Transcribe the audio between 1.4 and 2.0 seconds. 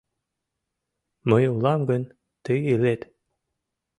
улам